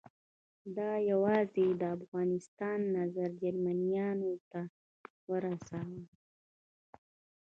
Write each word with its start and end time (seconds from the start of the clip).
ده 0.75 0.89
یوازې 1.11 1.67
د 1.81 1.83
افغانستان 1.97 2.79
نظر 2.97 3.29
جرمنیانو 3.41 4.31
ته 4.49 4.61
ورساوه. 5.29 6.01